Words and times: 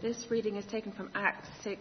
This 0.00 0.30
reading 0.30 0.54
is 0.54 0.64
taken 0.66 0.92
from 0.92 1.10
Acts 1.12 1.48
6, 1.64 1.80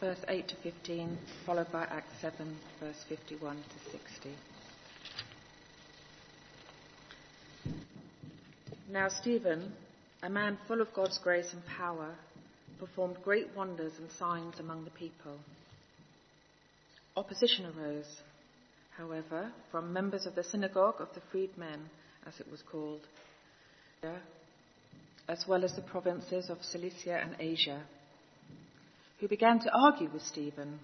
verse 0.00 0.18
8 0.28 0.48
to 0.48 0.56
15, 0.62 1.18
followed 1.44 1.70
by 1.70 1.82
Acts 1.82 2.14
7, 2.22 2.56
verse 2.80 2.96
51 3.06 3.56
to 3.56 3.90
60. 3.90 4.30
Now, 8.90 9.08
Stephen, 9.10 9.74
a 10.22 10.30
man 10.30 10.56
full 10.66 10.80
of 10.80 10.94
God's 10.94 11.18
grace 11.18 11.52
and 11.52 11.62
power, 11.66 12.14
performed 12.78 13.16
great 13.22 13.48
wonders 13.54 13.92
and 13.98 14.10
signs 14.12 14.58
among 14.58 14.84
the 14.84 14.90
people. 14.92 15.36
Opposition 17.14 17.66
arose, 17.76 18.22
however, 18.96 19.52
from 19.70 19.92
members 19.92 20.24
of 20.24 20.34
the 20.34 20.44
synagogue 20.44 20.98
of 20.98 21.08
the 21.14 21.20
freedmen, 21.30 21.90
as 22.26 22.40
it 22.40 22.50
was 22.50 22.62
called, 22.62 23.02
as 25.28 25.46
well 25.48 25.64
as 25.64 25.74
the 25.74 25.82
provinces 25.82 26.50
of 26.50 26.64
Cilicia 26.64 27.16
and 27.16 27.36
Asia, 27.38 27.82
who 29.20 29.28
began 29.28 29.58
to 29.60 29.74
argue 29.74 30.10
with 30.10 30.22
Stephen. 30.22 30.80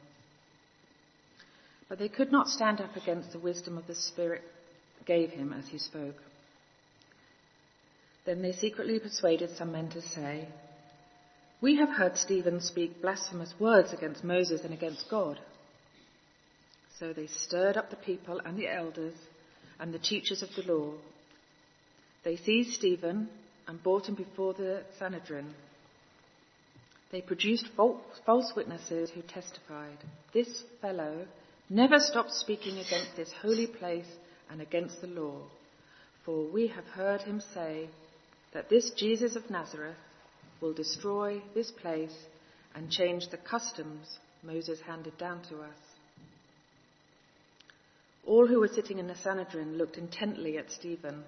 But 1.88 1.98
they 1.98 2.08
could 2.08 2.32
not 2.32 2.48
stand 2.48 2.80
up 2.80 2.96
against 2.96 3.32
the 3.32 3.38
wisdom 3.38 3.76
of 3.76 3.86
the 3.86 3.95
Spirit 3.95 4.42
gave 5.06 5.30
him 5.30 5.52
as 5.52 5.68
he 5.68 5.78
spoke. 5.78 6.16
Then 8.24 8.42
they 8.42 8.52
secretly 8.52 8.98
persuaded 8.98 9.50
some 9.56 9.72
men 9.72 9.88
to 9.90 10.02
say, 10.02 10.48
We 11.60 11.76
have 11.76 11.88
heard 11.88 12.16
Stephen 12.16 12.60
speak 12.60 13.02
blasphemous 13.02 13.54
words 13.59 13.92
against 13.92 14.24
Moses 14.24 14.62
and 14.62 14.72
against 14.72 15.10
God. 15.10 15.38
So 16.98 17.12
they 17.12 17.26
stirred 17.26 17.76
up 17.76 17.90
the 17.90 17.96
people 17.96 18.40
and 18.45 18.59
the 18.59 18.68
elders 18.68 19.14
and 19.78 19.92
the 19.92 19.98
teachers 19.98 20.42
of 20.42 20.50
the 20.54 20.70
law. 20.70 20.92
They 22.22 22.36
seized 22.36 22.74
Stephen 22.74 23.30
and 23.70 23.80
brought 23.84 24.09
him 24.09 24.16
before 24.16 24.52
the 24.52 24.83
Sanhedrin. 24.98 25.55
They 27.12 27.20
produced 27.20 27.69
false 27.77 28.52
witnesses 28.57 29.10
who 29.10 29.23
testified, 29.23 29.96
This 30.35 30.65
fellow 30.80 31.24
never 31.68 32.01
stopped 32.01 32.32
speaking 32.32 32.79
against 32.79 33.15
this 33.16 33.30
holy 33.40 33.68
place 33.68 34.10
and 34.51 34.60
against 34.60 35.01
the 35.01 35.07
law. 35.07 35.43
For 36.24 36.51
we 36.51 36.66
have 36.66 36.85
heard 36.87 37.23
him 37.23 37.40
say 37.54 37.88
that 38.52 38.68
this 38.68 38.90
Jesus 38.96 39.37
of 39.37 39.49
Nazareth 39.49 39.96
will 40.60 40.74
destroy 40.74 41.40
this 41.55 41.71
place 41.71 42.16
and 42.74 42.90
change 42.90 43.29
the 43.30 43.37
customs 43.37 44.18
Moses 44.43 44.80
handed 44.84 45.16
down 45.16 45.43
to 45.49 45.60
us. 45.60 45.79
All 48.27 48.49
who 48.49 48.59
were 48.59 48.68
sitting 48.74 48.99
in 48.99 49.07
the 49.07 49.15
Sanhedrin 49.15 49.79
looked 49.79 49.96
intently 49.96 50.59
at 50.59 50.73
Stephen, 50.73 51.23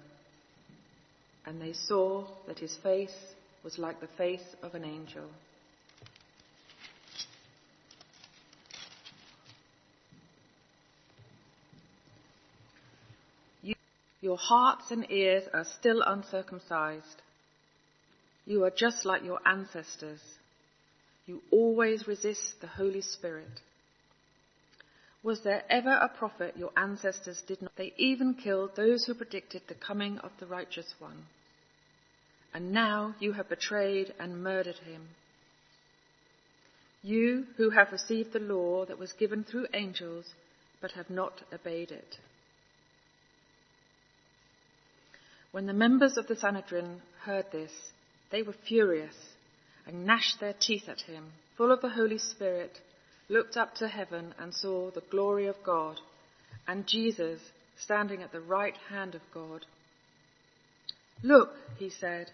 and 1.45 1.61
they 1.61 1.73
saw 1.73 2.25
that 2.47 2.59
his 2.59 2.75
face 2.77 3.15
was 3.63 3.77
like 3.77 3.99
the 3.99 4.07
face 4.17 4.55
of 4.61 4.75
an 4.75 4.83
angel. 4.83 5.29
Your 14.23 14.37
hearts 14.37 14.89
and 14.89 15.05
ears 15.11 15.43
are 15.53 15.65
still 15.65 16.01
uncircumcised. 16.01 17.21
You 18.45 18.63
are 18.63 18.69
just 18.69 19.03
like 19.03 19.21
your 19.25 19.41
ancestors. 19.45 20.21
You 21.25 21.41
always 21.51 22.07
resist 22.07 22.61
the 22.61 22.67
Holy 22.67 23.01
Spirit. 23.01 23.59
Was 25.23 25.41
there 25.41 25.63
ever 25.69 25.89
a 25.89 26.09
prophet 26.09 26.57
your 26.57 26.71
ancestors 26.75 27.41
did 27.47 27.61
not? 27.61 27.71
They 27.77 27.93
even 27.97 28.35
killed 28.35 28.75
those 28.75 29.05
who 29.05 29.13
predicted 29.13 29.61
the 29.67 29.75
coming 29.75 30.19
of 30.19 30.31
the 30.39 30.45
righteous 30.45 30.93
one. 30.99 31.23
And 32.53 32.73
now 32.73 33.15
you 33.19 33.31
have 33.31 33.47
betrayed 33.47 34.13
and 34.19 34.43
murdered 34.43 34.77
him. 34.79 35.07
You 37.01 37.45
who 37.57 37.69
have 37.69 37.91
received 37.91 38.33
the 38.33 38.39
law 38.39 38.85
that 38.85 38.99
was 38.99 39.13
given 39.13 39.43
through 39.43 39.67
angels, 39.73 40.25
but 40.81 40.91
have 40.91 41.09
not 41.09 41.41
obeyed 41.53 41.91
it. 41.91 42.17
When 45.51 45.65
the 45.65 45.73
members 45.73 46.17
of 46.17 46.27
the 46.27 46.35
Sanhedrin 46.35 47.01
heard 47.21 47.45
this, 47.51 47.71
they 48.31 48.41
were 48.41 48.55
furious 48.67 49.15
and 49.85 50.05
gnashed 50.05 50.39
their 50.39 50.53
teeth 50.53 50.89
at 50.89 51.01
him, 51.01 51.31
full 51.57 51.71
of 51.71 51.81
the 51.81 51.89
Holy 51.89 52.17
Spirit, 52.17 52.79
looked 53.29 53.57
up 53.57 53.75
to 53.75 53.87
heaven 53.87 54.33
and 54.37 54.53
saw 54.53 54.91
the 54.91 55.03
glory 55.09 55.47
of 55.47 55.55
God 55.65 55.99
and 56.67 56.87
Jesus 56.87 57.39
standing 57.77 58.21
at 58.21 58.31
the 58.31 58.41
right 58.41 58.75
hand 58.89 59.15
of 59.15 59.21
God. 59.33 59.65
Look, 61.21 61.51
he 61.77 61.89
said, 61.89 62.29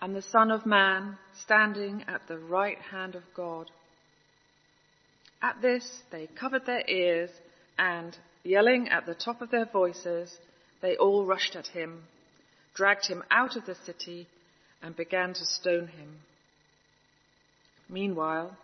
and 0.00 0.14
the 0.14 0.22
Son 0.22 0.50
of 0.50 0.64
Man 0.64 1.18
standing 1.42 2.04
at 2.08 2.22
the 2.26 2.38
right 2.38 2.78
hand 2.78 3.14
of 3.14 3.22
God. 3.36 3.70
At 5.42 5.60
this, 5.60 6.02
they 6.10 6.26
covered 6.38 6.66
their 6.66 6.84
ears 6.88 7.30
and, 7.78 8.16
yelling 8.44 8.88
at 8.88 9.06
the 9.06 9.14
top 9.14 9.42
of 9.42 9.50
their 9.50 9.66
voices, 9.66 10.38
they 10.80 10.96
all 10.96 11.26
rushed 11.26 11.56
at 11.56 11.68
him, 11.68 12.04
dragged 12.74 13.06
him 13.06 13.22
out 13.30 13.56
of 13.56 13.66
the 13.66 13.74
city, 13.74 14.26
and 14.82 14.96
began 14.96 15.34
to 15.34 15.44
stone 15.44 15.88
him. 15.88 16.20
Meanwhile, 17.88 18.56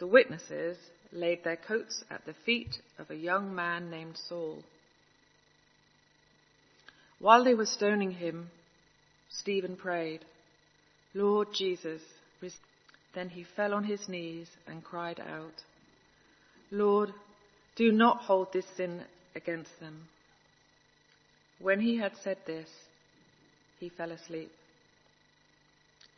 the 0.00 0.06
witnesses 0.06 0.76
laid 1.12 1.44
their 1.44 1.56
coats 1.56 2.02
at 2.10 2.24
the 2.24 2.34
feet 2.44 2.78
of 2.98 3.10
a 3.10 3.14
young 3.14 3.54
man 3.54 3.90
named 3.90 4.16
Saul. 4.28 4.64
While 7.18 7.44
they 7.44 7.54
were 7.54 7.66
stoning 7.66 8.12
him, 8.12 8.50
Stephen 9.28 9.76
prayed, 9.76 10.24
Lord 11.14 11.48
Jesus, 11.52 12.00
then 13.14 13.28
he 13.28 13.44
fell 13.56 13.74
on 13.74 13.84
his 13.84 14.08
knees 14.08 14.48
and 14.66 14.82
cried 14.82 15.20
out, 15.20 15.62
Lord, 16.70 17.10
do 17.76 17.92
not 17.92 18.22
hold 18.22 18.52
this 18.52 18.66
sin 18.76 19.02
against 19.34 19.78
them. 19.80 20.08
When 21.58 21.80
he 21.80 21.98
had 21.98 22.12
said 22.22 22.38
this, 22.46 22.68
he 23.78 23.88
fell 23.90 24.12
asleep. 24.12 24.52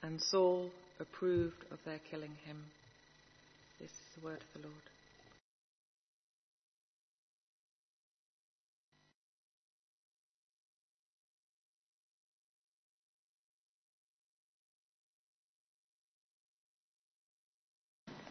And 0.02 0.20
Saul 0.20 0.70
approved 1.00 1.64
of 1.70 1.78
their 1.84 2.00
killing 2.10 2.36
him. 2.44 2.64
This 3.82 3.90
is 3.90 4.20
the 4.20 4.24
word 4.24 4.36
of 4.36 4.62
the 4.62 4.68
Lord. 4.68 4.76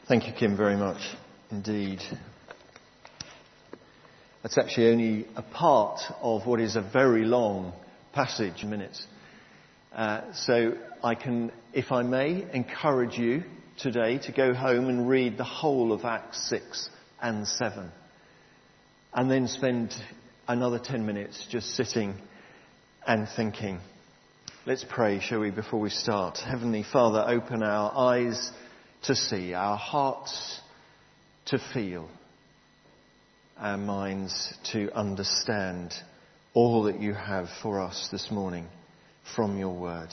Thank 0.07 0.27
you, 0.27 0.31
Kim, 0.31 0.55
very 0.55 0.77
much 0.77 1.01
indeed. 1.49 1.99
That's 4.43 4.57
actually 4.57 4.87
only 4.87 5.27
a 5.35 5.41
part 5.41 5.99
of 6.21 6.47
what 6.47 6.61
is 6.61 6.77
a 6.77 6.81
very 6.81 7.25
long 7.25 7.73
passage, 8.13 8.63
minutes. 8.63 9.05
Uh, 9.93 10.31
so 10.31 10.77
I 11.03 11.15
can, 11.15 11.51
if 11.73 11.91
I 11.91 12.03
may, 12.03 12.45
encourage 12.53 13.17
you 13.17 13.43
today 13.77 14.19
to 14.19 14.31
go 14.31 14.53
home 14.53 14.89
and 14.89 15.07
read 15.07 15.37
the 15.37 15.43
whole 15.43 15.91
of 15.93 16.05
Acts 16.05 16.49
6 16.49 16.89
and 17.21 17.47
7. 17.47 17.91
And 19.13 19.29
then 19.29 19.47
spend 19.47 19.93
another 20.47 20.79
10 20.79 21.05
minutes 21.05 21.45
just 21.49 21.75
sitting 21.75 22.15
and 23.05 23.27
thinking. 23.35 23.79
Let's 24.65 24.85
pray, 24.87 25.19
shall 25.19 25.39
we, 25.39 25.51
before 25.51 25.79
we 25.79 25.89
start. 25.89 26.37
Heavenly 26.37 26.83
Father, 26.83 27.23
open 27.27 27.63
our 27.63 27.91
eyes 27.95 28.51
to 29.03 29.15
see, 29.15 29.53
our 29.53 29.77
hearts 29.77 30.59
to 31.45 31.59
feel 31.73 32.07
our 33.61 33.77
minds 33.77 34.53
to 34.71 34.91
understand 34.93 35.93
all 36.53 36.83
that 36.83 36.99
you 36.99 37.13
have 37.13 37.47
for 37.61 37.79
us 37.79 38.09
this 38.11 38.31
morning 38.31 38.65
from 39.35 39.57
your 39.57 39.75
word. 39.75 40.09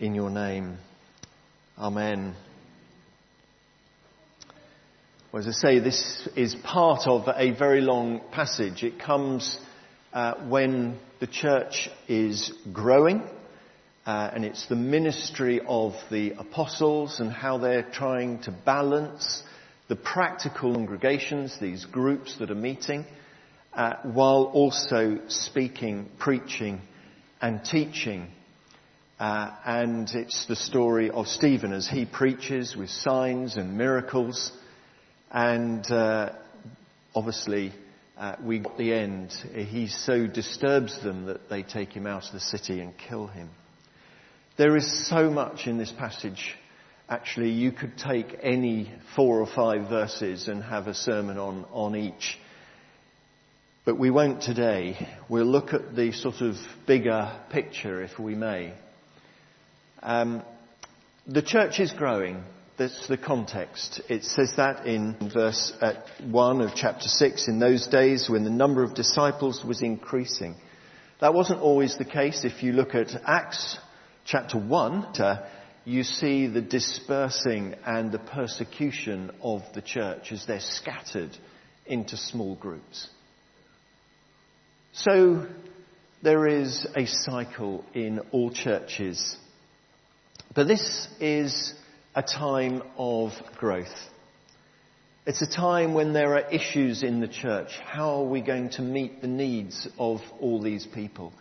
In 0.00 0.16
your 0.16 0.28
name, 0.28 0.78
Amen. 1.80 2.34
Well, 5.30 5.40
as 5.40 5.46
I 5.46 5.52
say, 5.52 5.78
this 5.78 6.28
is 6.34 6.56
part 6.56 7.06
of 7.06 7.28
a 7.28 7.52
very 7.56 7.80
long 7.80 8.20
passage. 8.32 8.82
It 8.82 8.98
comes 8.98 9.60
uh, 10.12 10.34
when 10.48 10.98
the 11.20 11.28
church 11.28 11.88
is 12.08 12.52
growing, 12.72 13.22
uh, 14.04 14.30
and 14.34 14.44
it's 14.44 14.66
the 14.66 14.74
ministry 14.74 15.60
of 15.68 15.92
the 16.10 16.32
apostles 16.32 17.20
and 17.20 17.30
how 17.30 17.58
they're 17.58 17.88
trying 17.88 18.40
to 18.42 18.50
balance 18.50 19.44
the 19.86 19.94
practical 19.94 20.74
congregations, 20.74 21.60
these 21.60 21.84
groups 21.84 22.38
that 22.40 22.50
are 22.50 22.56
meeting, 22.56 23.06
uh, 23.72 23.92
while 24.02 24.50
also 24.52 25.20
speaking, 25.28 26.08
preaching, 26.18 26.80
and 27.40 27.64
teaching. 27.64 28.32
Uh, 29.18 29.50
and 29.64 30.08
it's 30.14 30.46
the 30.46 30.54
story 30.54 31.10
of 31.10 31.26
Stephen 31.26 31.72
as 31.72 31.88
he 31.88 32.04
preaches 32.04 32.76
with 32.76 32.88
signs 32.88 33.56
and 33.56 33.76
miracles. 33.76 34.52
And 35.32 35.84
uh, 35.90 36.34
obviously, 37.16 37.72
uh, 38.16 38.36
we 38.40 38.60
got 38.60 38.78
the 38.78 38.94
end. 38.94 39.32
He 39.32 39.88
so 39.88 40.28
disturbs 40.28 41.02
them 41.02 41.26
that 41.26 41.50
they 41.50 41.64
take 41.64 41.92
him 41.92 42.06
out 42.06 42.26
of 42.26 42.32
the 42.32 42.38
city 42.38 42.78
and 42.78 42.94
kill 42.96 43.26
him. 43.26 43.50
There 44.56 44.76
is 44.76 45.08
so 45.08 45.30
much 45.30 45.66
in 45.66 45.78
this 45.78 45.92
passage. 45.92 46.54
Actually, 47.08 47.50
you 47.50 47.72
could 47.72 47.98
take 47.98 48.38
any 48.40 48.92
four 49.16 49.40
or 49.40 49.48
five 49.48 49.88
verses 49.88 50.46
and 50.46 50.62
have 50.62 50.86
a 50.86 50.94
sermon 50.94 51.38
on, 51.38 51.64
on 51.72 51.96
each. 51.96 52.38
But 53.84 53.98
we 53.98 54.12
won't 54.12 54.42
today. 54.42 55.08
We'll 55.28 55.44
look 55.44 55.72
at 55.72 55.96
the 55.96 56.12
sort 56.12 56.40
of 56.40 56.54
bigger 56.86 57.32
picture, 57.50 58.00
if 58.04 58.16
we 58.16 58.36
may. 58.36 58.74
Um, 60.02 60.42
the 61.26 61.42
church 61.42 61.80
is 61.80 61.92
growing. 61.92 62.42
That's 62.78 63.08
the 63.08 63.18
context. 63.18 64.00
It 64.08 64.24
says 64.24 64.52
that 64.56 64.86
in 64.86 65.30
verse 65.34 65.72
uh, 65.80 65.94
1 66.30 66.60
of 66.60 66.70
chapter 66.74 67.08
6. 67.08 67.48
In 67.48 67.58
those 67.58 67.86
days 67.88 68.28
when 68.28 68.44
the 68.44 68.50
number 68.50 68.84
of 68.84 68.94
disciples 68.94 69.64
was 69.64 69.82
increasing. 69.82 70.54
That 71.20 71.34
wasn't 71.34 71.60
always 71.60 71.98
the 71.98 72.04
case. 72.04 72.44
If 72.44 72.62
you 72.62 72.72
look 72.72 72.94
at 72.94 73.08
Acts 73.26 73.78
chapter 74.24 74.58
1, 74.58 75.04
uh, 75.20 75.48
you 75.84 76.04
see 76.04 76.46
the 76.46 76.60
dispersing 76.60 77.74
and 77.84 78.12
the 78.12 78.20
persecution 78.20 79.32
of 79.42 79.62
the 79.74 79.82
church 79.82 80.30
as 80.30 80.44
they're 80.46 80.60
scattered 80.60 81.36
into 81.86 82.16
small 82.16 82.54
groups. 82.54 83.08
So 84.92 85.46
there 86.22 86.46
is 86.46 86.86
a 86.96 87.06
cycle 87.06 87.84
in 87.94 88.20
all 88.30 88.50
churches. 88.50 89.36
But 90.58 90.66
this 90.66 91.06
is 91.20 91.72
a 92.16 92.22
time 92.24 92.82
of 92.96 93.30
growth. 93.58 93.94
It's 95.24 95.40
a 95.40 95.46
time 95.46 95.94
when 95.94 96.12
there 96.12 96.34
are 96.34 96.50
issues 96.50 97.04
in 97.04 97.20
the 97.20 97.28
church. 97.28 97.68
How 97.84 98.22
are 98.22 98.28
we 98.28 98.40
going 98.40 98.70
to 98.70 98.82
meet 98.82 99.20
the 99.20 99.28
needs 99.28 99.86
of 100.00 100.18
all 100.40 100.60
these 100.60 100.84
people? 100.84 101.32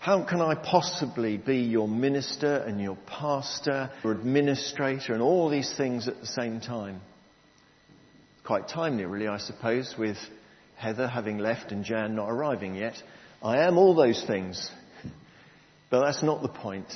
How 0.00 0.22
can 0.22 0.42
I 0.42 0.54
possibly 0.54 1.38
be 1.38 1.60
your 1.60 1.88
minister 1.88 2.56
and 2.56 2.78
your 2.78 2.98
pastor, 3.06 3.90
your 4.04 4.12
administrator, 4.12 5.14
and 5.14 5.22
all 5.22 5.48
these 5.48 5.72
things 5.74 6.06
at 6.06 6.20
the 6.20 6.26
same 6.26 6.60
time? 6.60 7.00
Quite 8.44 8.68
timely, 8.68 9.06
really, 9.06 9.28
I 9.28 9.38
suppose, 9.38 9.94
with 9.98 10.18
Heather 10.76 11.08
having 11.08 11.38
left 11.38 11.72
and 11.72 11.86
Jan 11.86 12.16
not 12.16 12.28
arriving 12.28 12.74
yet. 12.74 13.02
I 13.42 13.60
am 13.60 13.78
all 13.78 13.94
those 13.94 14.22
things. 14.26 14.70
But 15.88 16.04
that's 16.04 16.22
not 16.22 16.42
the 16.42 16.48
point. 16.48 16.92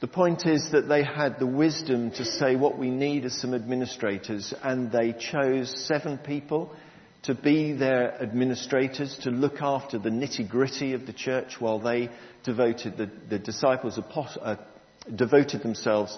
The 0.00 0.06
point 0.06 0.46
is 0.46 0.70
that 0.70 0.88
they 0.88 1.02
had 1.02 1.40
the 1.40 1.46
wisdom 1.46 2.12
to 2.12 2.24
say 2.24 2.54
what 2.54 2.78
we 2.78 2.88
need 2.88 3.24
are 3.24 3.30
some 3.30 3.52
administrators, 3.52 4.54
and 4.62 4.92
they 4.92 5.12
chose 5.12 5.86
seven 5.86 6.18
people 6.18 6.72
to 7.24 7.34
be 7.34 7.72
their 7.72 8.22
administrators, 8.22 9.18
to 9.22 9.30
look 9.30 9.60
after 9.60 9.98
the 9.98 10.10
nitty 10.10 10.48
gritty 10.48 10.92
of 10.92 11.04
the 11.04 11.12
church 11.12 11.60
while 11.60 11.80
they 11.80 12.10
devoted, 12.44 12.96
the, 12.96 13.10
the 13.28 13.40
disciples 13.40 13.98
uh, 14.40 14.54
devoted 15.12 15.62
themselves 15.62 16.16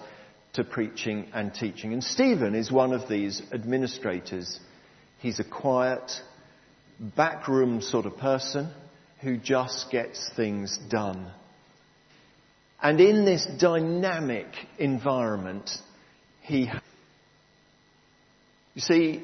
to 0.53 0.63
preaching 0.63 1.29
and 1.33 1.55
teaching. 1.55 1.95
And 1.95 2.05
Stephen 2.05 2.55
is 2.55 2.71
one 2.71 2.93
of 2.93 3.09
these 3.09 3.41
administrators. 3.51 4.61
He's 5.21 5.41
a 5.41 5.45
quiet, 5.45 6.13
backroom 6.99 7.81
sort 7.81 8.05
of 8.05 8.19
person 8.19 8.71
who 9.23 9.39
just 9.39 9.91
gets 9.91 10.31
things 10.37 10.79
done. 10.91 11.33
And 12.83 13.01
in 13.01 13.25
this 13.25 13.47
dynamic 13.59 14.47
environment, 14.79 15.71
he. 16.41 16.71
You 18.75 18.81
see, 18.81 19.23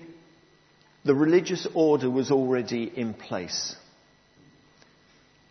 the 1.05 1.14
religious 1.14 1.67
order 1.75 2.11
was 2.11 2.31
already 2.31 2.93
in 2.94 3.14
place. 3.14 3.75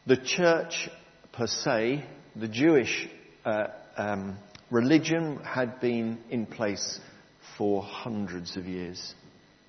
The 0.06 0.18
church 0.18 0.90
per 1.32 1.48
se, 1.48 2.06
the 2.36 2.48
Jewish 2.48 3.08
uh, 3.44 3.68
um, 3.98 4.38
religion 4.70 5.38
had 5.38 5.80
been 5.80 6.20
in 6.30 6.46
place 6.46 7.00
for 7.58 7.82
hundreds 7.82 8.58
of 8.58 8.66
years. 8.66 9.16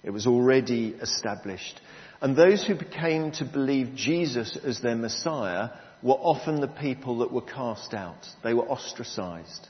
It 0.03 0.11
was 0.11 0.27
already 0.27 0.89
established. 1.01 1.81
And 2.21 2.37
those 2.37 2.67
who 2.67 2.77
came 2.77 3.33
to 3.33 3.45
believe 3.45 3.95
Jesus 3.95 4.59
as 4.65 4.81
their 4.81 4.97
Messiah 4.97 5.71
were 6.03 6.15
often 6.15 6.61
the 6.61 6.69
people 6.69 7.19
that 7.19 7.33
were 7.33 7.43
cast 7.43 7.95
out. 7.95 8.27
They 8.43 8.55
were 8.55 8.69
ostracized. 8.69 9.69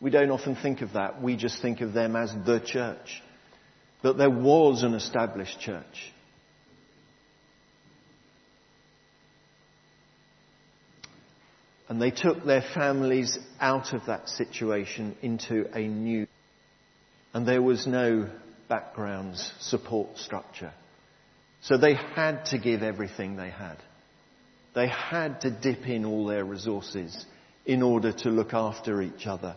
We 0.00 0.10
don't 0.10 0.30
often 0.30 0.56
think 0.56 0.80
of 0.80 0.94
that. 0.94 1.22
We 1.22 1.36
just 1.36 1.62
think 1.62 1.80
of 1.80 1.92
them 1.92 2.16
as 2.16 2.34
the 2.44 2.58
church. 2.58 3.22
But 4.02 4.18
there 4.18 4.30
was 4.30 4.82
an 4.82 4.94
established 4.94 5.60
church. 5.60 6.12
And 11.88 12.00
they 12.00 12.10
took 12.10 12.44
their 12.44 12.64
families 12.74 13.38
out 13.60 13.92
of 13.92 14.06
that 14.06 14.28
situation 14.28 15.14
into 15.22 15.66
a 15.76 15.86
new. 15.86 16.26
And 17.32 17.46
there 17.46 17.62
was 17.62 17.86
no 17.86 18.28
backgrounds 18.68 19.52
support 19.60 20.16
structure. 20.16 20.72
So 21.60 21.76
they 21.76 21.94
had 21.94 22.46
to 22.46 22.58
give 22.58 22.82
everything 22.82 23.36
they 23.36 23.50
had. 23.50 23.76
They 24.74 24.88
had 24.88 25.42
to 25.42 25.50
dip 25.50 25.86
in 25.86 26.04
all 26.04 26.26
their 26.26 26.44
resources 26.44 27.26
in 27.66 27.82
order 27.82 28.12
to 28.12 28.30
look 28.30 28.54
after 28.54 29.02
each 29.02 29.26
other. 29.26 29.54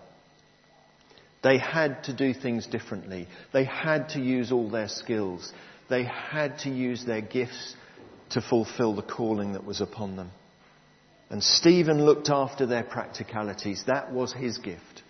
They 1.42 1.58
had 1.58 2.06
to 2.06 2.14
do 2.14 2.34
things 2.34 2.66
differently. 2.66 3.28
They 3.54 3.66
had 3.66 4.10
to 4.10 4.20
use 4.20 4.52
all 4.52 4.70
their 4.70 4.90
skills. 4.90 5.52
They 5.90 6.04
had 6.04 6.60
to 6.60 6.70
use 6.70 7.06
their 7.06 7.22
gifts 7.22 7.76
to 8.32 8.42
fulfill 8.42 8.96
the 8.96 9.04
calling 9.04 9.54
that 9.54 9.64
was 9.64 9.80
upon 9.80 10.16
them. 10.16 10.32
And 11.30 11.44
Stephen 11.44 12.04
looked 12.06 12.30
after 12.30 12.66
their 12.66 12.84
practicalities. 12.84 13.84
That 13.88 14.12
was 14.12 14.34
his 14.34 14.58
gift. 14.58 15.04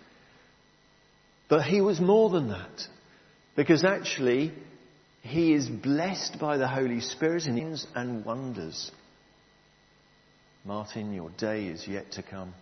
But 1.48 1.62
he 1.62 1.80
was 1.80 2.00
more 2.00 2.30
than 2.30 2.48
that. 2.48 2.86
Because 3.54 3.84
actually, 3.84 4.52
he 5.22 5.54
is 5.54 5.66
blessed 5.66 6.38
by 6.38 6.58
the 6.58 6.68
Holy 6.68 7.00
Spirit 7.00 7.46
and 7.46 8.24
wonders. 8.24 8.90
Martin, 10.66 11.12
your 11.12 11.30
day 11.38 11.66
is 11.66 11.86
yet 11.86 12.10
to 12.10 12.24
come. 12.24 12.52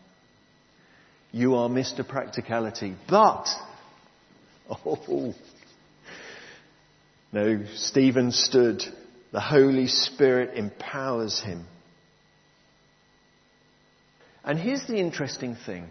You 1.32 1.54
are 1.54 1.70
Mr. 1.70 2.06
Practicality, 2.06 2.96
but, 3.08 3.46
oh, 4.68 5.34
no, 7.32 7.64
Stephen 7.76 8.30
stood. 8.30 8.82
The 9.32 9.40
Holy 9.40 9.86
Spirit 9.86 10.54
empowers 10.54 11.40
him. 11.40 11.64
And 14.44 14.58
here's 14.58 14.86
the 14.86 14.98
interesting 14.98 15.56
thing. 15.64 15.86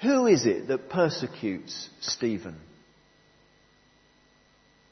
Who 0.00 0.26
is 0.26 0.46
it 0.46 0.68
that 0.68 0.88
persecutes 0.88 1.90
Stephen? 2.00 2.56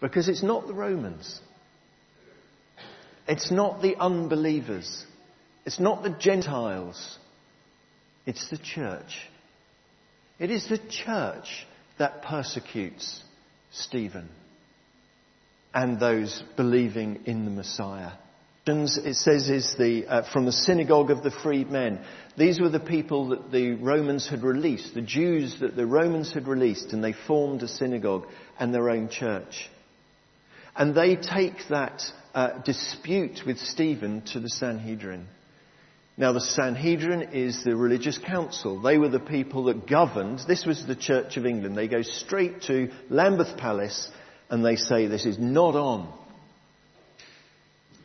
Because 0.03 0.29
it's 0.29 0.43
not 0.43 0.67
the 0.67 0.75
Romans. 0.75 1.41
It's 3.27 3.51
not 3.51 3.81
the 3.81 3.97
unbelievers. 3.97 5.06
It's 5.67 5.81
not 5.81 6.05
the 6.05 6.11
Gentiles. 6.11 7.19
It's 8.25 8.49
the 8.51 8.59
church. 8.59 9.19
It 10.39 10.51
is 10.51 10.69
the 10.69 10.79
church 10.79 11.67
that 11.99 12.23
persecutes 12.23 13.23
Stephen 13.73 14.29
and 15.75 15.99
those 15.99 16.43
believing 16.57 17.21
in 17.27 17.45
the 17.45 17.51
Messiah. 17.51 18.13
It 18.69 19.15
says 19.15 19.49
is 19.49 19.77
the, 19.79 20.07
uh, 20.09 20.33
from 20.33 20.45
the 20.45 20.53
synagogue 20.53 21.11
of 21.11 21.23
the 21.23 21.31
freedmen. 21.31 22.01
These 22.37 22.61
were 22.61 22.69
the 22.69 22.81
people 22.81 23.29
that 23.29 23.53
the 23.53 23.75
Romans 23.75 24.29
had 24.29 24.43
released, 24.43 24.95
the 24.95 25.03
Jews 25.03 25.59
that 25.61 25.77
the 25.77 25.87
Romans 25.87 26.33
had 26.33 26.49
released, 26.49 26.93
and 26.93 27.03
they 27.03 27.13
formed 27.13 27.63
a 27.63 27.69
synagogue 27.69 28.27
and 28.59 28.75
their 28.75 28.91
own 28.91 29.09
church. 29.09 29.71
And 30.75 30.95
they 30.95 31.15
take 31.15 31.55
that 31.71 32.03
uh, 32.35 32.59
dispute 32.65 33.41
with 33.47 33.59
Stephen 33.59 34.23
to 34.33 34.41
the 34.41 34.51
Sanhedrin. 34.51 35.29
Now, 36.19 36.33
the 36.33 36.41
Sanhedrin 36.41 37.35
is 37.35 37.63
the 37.63 37.77
religious 37.77 38.17
council. 38.17 38.81
They 38.81 38.97
were 38.97 39.11
the 39.11 39.21
people 39.21 39.65
that 39.65 39.87
governed. 39.87 40.41
This 40.49 40.65
was 40.65 40.87
the 40.87 40.97
Church 40.97 41.37
of 41.37 41.45
England. 41.45 41.77
They 41.77 41.89
go 41.89 42.01
straight 42.01 42.63
to 42.63 42.91
Lambeth 43.11 43.59
Palace 43.59 44.09
and 44.49 44.65
they 44.65 44.77
say, 44.77 45.07
This 45.07 45.27
is 45.27 45.39
not 45.39 45.75
on. 45.75 46.11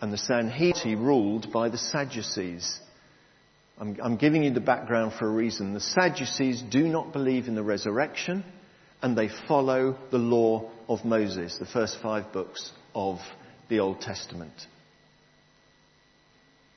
And 0.01 0.11
the 0.11 0.17
Sanhedrin 0.17 1.01
ruled 1.01 1.53
by 1.53 1.69
the 1.69 1.77
Sadducees. 1.77 2.79
I'm, 3.79 3.97
I'm 4.03 4.17
giving 4.17 4.43
you 4.43 4.51
the 4.51 4.59
background 4.59 5.13
for 5.17 5.27
a 5.27 5.31
reason. 5.31 5.73
The 5.73 5.79
Sadducees 5.79 6.61
do 6.69 6.87
not 6.89 7.13
believe 7.13 7.47
in 7.47 7.55
the 7.55 7.63
resurrection 7.63 8.43
and 9.01 9.17
they 9.17 9.29
follow 9.47 9.97
the 10.11 10.17
law 10.17 10.69
of 10.89 11.05
Moses, 11.05 11.57
the 11.57 11.65
first 11.65 11.97
five 12.01 12.33
books 12.33 12.71
of 12.93 13.19
the 13.69 13.79
Old 13.79 14.01
Testament. 14.01 14.53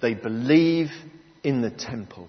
They 0.01 0.15
believe 0.15 0.91
in 1.45 1.63
the 1.63 1.71
temple 1.71 2.29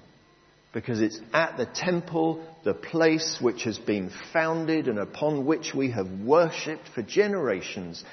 because 0.76 1.02
it's 1.02 1.22
at 1.34 1.56
the 1.56 1.66
temple, 1.66 2.46
the 2.66 2.74
place 2.74 3.38
which 3.40 3.64
has 3.64 3.80
been 3.80 4.12
founded 4.34 4.90
and 4.90 5.00
upon 5.00 5.46
which 5.46 5.74
we 5.74 5.92
have 5.92 6.06
worshipped 6.22 6.90
for 6.94 7.02
generations. 7.02 8.04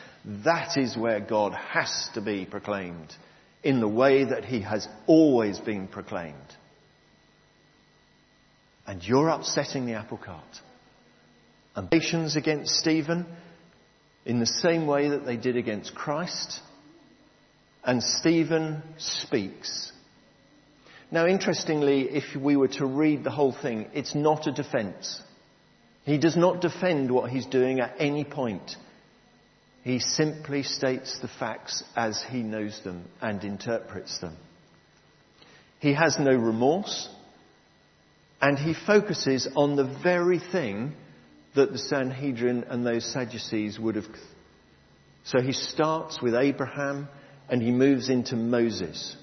That 0.44 0.76
is 0.76 0.96
where 0.96 1.18
God 1.18 1.54
has 1.54 2.08
to 2.14 2.20
be 2.20 2.46
proclaimed 2.46 3.12
in 3.64 3.80
the 3.80 3.88
way 3.88 4.24
that 4.24 4.44
he 4.44 4.60
has 4.60 4.86
always 5.08 5.58
been 5.58 5.88
proclaimed. 5.88 6.36
And 8.86 9.02
you're 9.02 9.28
upsetting 9.28 9.84
the 9.84 9.94
apple 9.94 10.18
cart. 10.18 10.60
And 11.74 11.90
nations 11.90 12.36
against 12.36 12.76
Stephen 12.76 13.26
in 14.24 14.38
the 14.38 14.46
same 14.46 14.86
way 14.86 15.08
that 15.08 15.26
they 15.26 15.36
did 15.36 15.56
against 15.56 15.96
Christ. 15.96 16.60
And 17.82 18.04
Stephen 18.04 18.84
speaks. 18.98 19.90
Now, 21.12 21.26
interestingly, 21.26 22.08
if 22.08 22.34
we 22.34 22.56
were 22.56 22.68
to 22.68 22.86
read 22.86 23.22
the 23.22 23.30
whole 23.30 23.52
thing, 23.52 23.90
it's 23.92 24.14
not 24.14 24.46
a 24.46 24.52
defense. 24.52 25.22
He 26.04 26.16
does 26.16 26.36
not 26.36 26.62
defend 26.62 27.10
what 27.10 27.30
he's 27.30 27.44
doing 27.44 27.80
at 27.80 27.96
any 27.98 28.24
point. 28.24 28.76
He 29.84 29.98
simply 29.98 30.62
states 30.62 31.18
the 31.20 31.28
facts 31.28 31.84
as 31.94 32.24
he 32.30 32.42
knows 32.42 32.80
them 32.82 33.04
and 33.20 33.44
interprets 33.44 34.18
them. 34.20 34.38
He 35.80 35.92
has 35.92 36.18
no 36.18 36.34
remorse 36.34 37.10
and 38.40 38.58
he 38.58 38.74
focuses 38.74 39.46
on 39.54 39.76
the 39.76 39.98
very 40.02 40.38
thing 40.38 40.94
that 41.54 41.72
the 41.72 41.78
Sanhedrin 41.78 42.64
and 42.68 42.86
those 42.86 43.04
Sadducees 43.12 43.78
would 43.78 43.96
have. 43.96 44.06
So 45.24 45.42
he 45.42 45.52
starts 45.52 46.22
with 46.22 46.34
Abraham 46.34 47.08
and 47.50 47.60
he 47.60 47.70
moves 47.70 48.08
into 48.08 48.34
Moses. 48.34 49.16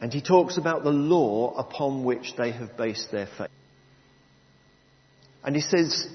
And 0.00 0.12
he 0.12 0.22
talks 0.22 0.56
about 0.56 0.82
the 0.82 0.90
law 0.90 1.54
upon 1.56 2.04
which 2.04 2.34
they 2.36 2.52
have 2.52 2.76
based 2.76 3.12
their 3.12 3.26
faith. 3.26 3.50
And 5.44 5.54
he 5.54 5.62
says, 5.62 6.08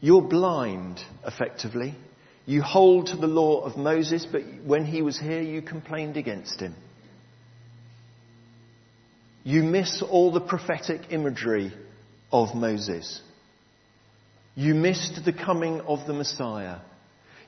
You're 0.00 0.22
blind, 0.22 1.00
effectively. 1.26 1.94
You 2.46 2.62
hold 2.62 3.08
to 3.08 3.16
the 3.16 3.26
law 3.26 3.60
of 3.60 3.76
Moses, 3.76 4.26
but 4.30 4.42
when 4.64 4.84
he 4.84 5.02
was 5.02 5.18
here, 5.18 5.42
you 5.42 5.62
complained 5.62 6.16
against 6.16 6.60
him. 6.60 6.74
You 9.44 9.62
miss 9.62 10.02
all 10.02 10.32
the 10.32 10.40
prophetic 10.40 11.12
imagery 11.12 11.72
of 12.32 12.54
Moses. 12.54 13.20
You 14.54 14.74
missed 14.74 15.20
the 15.24 15.32
coming 15.32 15.80
of 15.82 16.06
the 16.06 16.12
Messiah. 16.12 16.78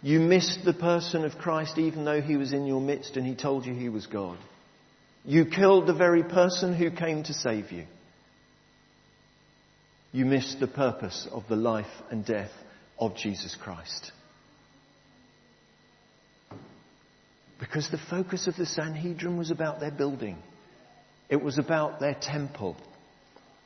You 0.03 0.19
missed 0.19 0.65
the 0.65 0.75
person 0.75 1.25
of 1.25 1.39
Christ 1.39 1.79
even 1.79 2.05
though 2.05 2.21
he 2.21 2.37
was 2.37 2.53
in 2.53 2.67
your 2.67 2.81
midst 2.81 3.17
and 3.17 3.25
he 3.25 3.37
told 3.37 3.65
you 3.65 3.73
he 3.73 3.89
was 3.89 4.07
God. 4.07 4.37
You 5.25 5.45
killed 5.45 5.87
the 5.87 5.95
very 5.95 6.25
person 6.25 6.75
who 6.75 6.91
came 6.91 7.23
to 7.23 7.33
save 7.33 7.71
you. 7.71 7.87
You 10.11 10.25
missed 10.27 10.59
the 10.59 10.67
purpose 10.67 11.29
of 11.31 11.45
the 11.49 11.57
life 11.57 11.87
and 12.11 12.27
death 12.27 12.51
of 12.99 13.17
Jesus 13.17 13.57
Christ. 13.61 14.11
Because 17.61 17.89
the 17.91 18.01
focus 18.11 18.49
of 18.49 18.57
the 18.57 18.67
Sanhedrin 18.67 19.39
was 19.39 19.53
about 19.53 19.79
their 19.79 19.93
building. 19.93 20.37
It 21.29 21.41
was 21.41 21.59
about 21.59 22.01
their 22.01 22.15
temple. 22.21 22.77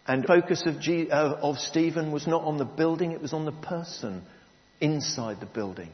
And 0.07 0.23
the 0.23 0.29
focus 0.29 0.65
of, 0.67 0.81
G, 0.81 1.11
uh, 1.11 1.37
of 1.37 1.57
Stephen 1.59 2.13
was 2.13 2.27
not 2.27 2.45
on 2.45 2.59
the 2.59 2.67
building, 2.67 3.13
it 3.13 3.23
was 3.23 3.33
on 3.33 3.47
the 3.47 3.53
person 3.53 4.23
inside 4.81 5.41
the 5.41 5.47
building. 5.47 5.91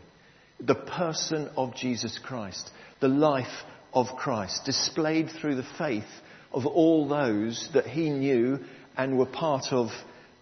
The 0.65 0.75
person 0.75 1.51
of 1.57 1.75
Jesus 1.75 2.19
Christ. 2.23 2.71
The 3.01 3.09
life 3.09 3.65
of 3.93 4.07
Christ, 4.17 4.65
displayed 4.65 5.31
through 5.31 5.57
the 5.57 5.67
faith 5.77 6.05
of 6.53 6.67
all 6.67 7.09
those 7.09 7.69
that 7.75 7.87
he 7.87 8.11
knew 8.11 8.59
and 8.97 9.19
were 9.19 9.27
part 9.27 9.67
of 9.73 9.89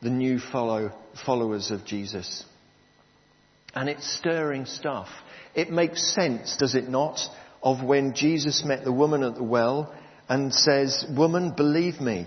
the 0.02 0.10
new 0.10 0.38
follow, 0.38 0.92
followers 1.24 1.70
of 1.70 1.84
Jesus. 1.84 2.44
And 3.74 3.88
it's 3.88 4.18
stirring 4.18 4.66
stuff. 4.66 5.08
It 5.54 5.70
makes 5.70 6.14
sense, 6.14 6.56
does 6.58 6.74
it 6.74 6.88
not, 6.88 7.20
of 7.62 7.84
when 7.84 8.14
Jesus 8.14 8.64
met 8.64 8.84
the 8.84 8.92
woman 8.92 9.22
at 9.22 9.36
the 9.36 9.42
well 9.42 9.94
and 10.28 10.52
says, 10.54 11.04
Woman, 11.16 11.54
believe 11.56 12.00
me, 12.00 12.26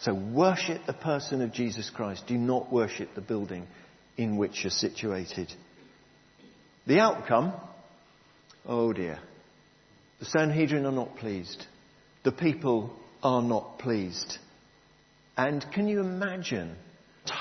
So 0.00 0.14
worship 0.14 0.86
the 0.86 0.92
person 0.92 1.42
of 1.42 1.52
Jesus 1.52 1.90
Christ. 1.90 2.26
Do 2.26 2.36
not 2.36 2.72
worship 2.72 3.14
the 3.14 3.20
building 3.20 3.66
in 4.16 4.36
which 4.36 4.64
you're 4.64 4.70
situated. 4.70 5.52
The 6.86 7.00
outcome, 7.00 7.52
oh 8.66 8.92
dear. 8.92 9.18
The 10.18 10.24
Sanhedrin 10.26 10.86
are 10.86 10.92
not 10.92 11.16
pleased. 11.16 11.64
The 12.24 12.32
people 12.32 12.94
are 13.22 13.42
not 13.42 13.78
pleased. 13.78 14.38
And 15.36 15.64
can 15.72 15.88
you 15.88 16.00
imagine 16.00 16.76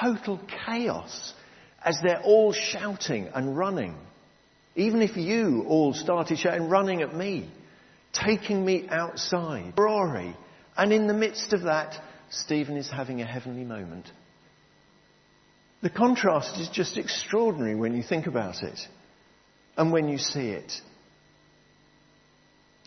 total 0.02 0.40
chaos 0.66 1.34
as 1.84 1.98
they're 2.04 2.22
all 2.22 2.54
shouting 2.54 3.30
and 3.34 3.58
running? 3.58 3.96
Even 4.76 5.02
if 5.02 5.18
you 5.18 5.66
all 5.68 5.94
started 5.94 6.38
shouting, 6.38 6.70
running 6.70 7.02
at 7.02 7.16
me 7.16 7.50
taking 8.14 8.66
me 8.66 8.88
outside, 8.90 9.74
roaring. 9.78 10.36
And 10.78 10.94
in 10.94 11.08
the 11.08 11.14
midst 11.14 11.54
of 11.54 11.64
that, 11.64 12.00
Stephen 12.30 12.78
is 12.78 12.90
having 12.90 13.22
a 13.22 13.26
heavenly 13.26 13.64
moment. 13.64 14.10
The 15.82 15.90
contrast 15.90 16.60
is 16.60 16.70
just 16.70 16.98
extraordinary 16.98 17.76
when 17.76 17.96
you 17.96 18.04
think 18.04 18.28
about 18.28 18.64
it 18.64 18.80
and 19.78 19.92
when 19.92 20.10
you 20.10 20.18
see 20.18 20.50
it. 20.50 20.72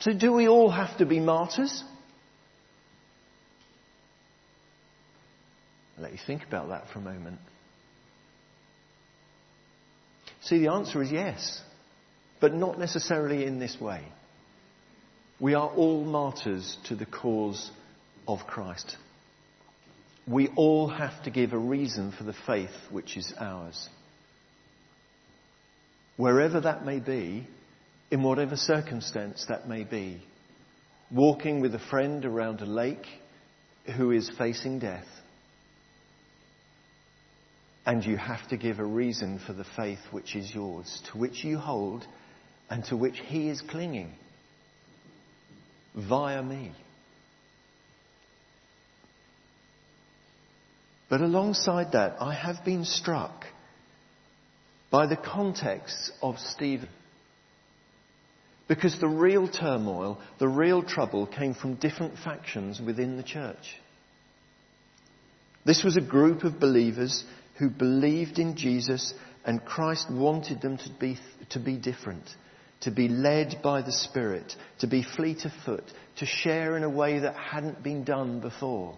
So, 0.01 0.13
do 0.13 0.33
we 0.33 0.49
all 0.49 0.71
have 0.71 0.99
to 0.99 1.07
be 1.07 1.21
martyrs? 1.21 1.83
I'll 5.97 6.05
let 6.05 6.13
you 6.13 6.19
think 6.27 6.43
about 6.45 6.69
that 6.69 6.89
for 6.93 6.99
a 6.99 7.03
moment. 7.03 7.39
See, 10.43 10.59
the 10.59 10.73
answer 10.73 11.03
is 11.03 11.13
yes, 11.13 11.61
but 12.41 12.53
not 12.53 12.79
necessarily 12.79 13.45
in 13.45 13.59
this 13.59 13.81
way. 13.81 14.03
We 15.41 15.55
are 15.55 15.69
all 15.69 16.05
martyrs 16.05 16.77
to 16.87 16.97
the 16.97 17.07
cause 17.07 17.71
of 18.27 18.41
Christ. 18.47 18.97
We 20.27 20.49
all 20.57 20.89
have 20.89 21.23
to 21.25 21.31
give 21.31 21.53
a 21.53 21.59
reason 21.59 22.13
for 22.17 22.25
the 22.25 22.35
faith 22.47 22.71
which 22.91 23.17
is 23.17 23.33
ours. 23.39 23.89
Wherever 26.17 26.61
that 26.61 26.85
may 26.85 27.01
be, 27.01 27.49
in 28.11 28.23
whatever 28.23 28.57
circumstance 28.57 29.47
that 29.49 29.69
may 29.69 29.85
be, 29.85 30.23
walking 31.11 31.61
with 31.61 31.75
a 31.75 31.79
friend 31.91 32.25
around 32.25 32.61
a 32.61 32.67
lake 32.67 33.07
who 33.97 34.13
is 34.13 34.31
facing 34.39 34.79
death. 34.79 35.07
And 37.85 38.05
you 38.05 38.17
have 38.17 38.47
to 38.49 38.57
give 38.57 38.79
a 38.79 38.85
reason 38.85 39.41
for 39.45 39.55
the 39.55 39.67
faith 39.77 39.99
which 40.13 40.37
is 40.37 40.55
yours, 40.55 41.03
to 41.11 41.19
which 41.19 41.43
you 41.43 41.59
hold, 41.59 42.07
and 42.71 42.85
to 42.85 42.97
which 42.97 43.19
he 43.27 43.49
is 43.49 43.61
clinging 43.61 44.13
via 45.97 46.43
me. 46.43 46.73
But 51.13 51.21
alongside 51.21 51.93
that, 51.93 52.17
I 52.23 52.33
have 52.33 52.65
been 52.65 52.87
struck 52.87 53.45
by 54.91 55.05
the 55.05 55.15
context 55.15 56.11
of 56.23 56.39
Stephen. 56.39 56.89
Because 58.67 58.99
the 58.99 59.09
real 59.09 59.47
turmoil, 59.47 60.23
the 60.39 60.49
real 60.49 60.83
trouble 60.83 61.27
came 61.27 61.53
from 61.53 61.75
different 61.75 62.17
factions 62.17 62.81
within 62.81 63.19
the 63.19 63.23
church. 63.23 63.77
This 65.67 65.85
was 65.85 65.99
a 65.99 66.01
group 66.01 66.45
of 66.45 66.59
believers 66.59 67.25
who 67.59 67.69
believed 67.69 68.39
in 68.39 68.57
Jesus 68.57 69.13
and 69.45 69.63
Christ 69.67 70.11
wanted 70.11 70.63
them 70.63 70.79
to 70.79 70.91
be, 70.99 71.19
to 71.51 71.61
be 71.61 71.77
different 71.77 72.25
to 72.81 72.91
be 72.91 73.09
led 73.09 73.61
by 73.63 73.83
the 73.83 73.93
Spirit, 73.93 74.57
to 74.81 74.87
be 74.89 75.05
fleet 75.05 75.45
of 75.45 75.53
foot, 75.65 75.85
to 76.17 76.27
share 76.27 76.75
in 76.77 76.83
a 76.83 76.91
way 76.91 77.19
that 77.21 77.37
hadn't 77.37 77.81
been 77.83 78.03
done 78.03 78.41
before, 78.41 78.97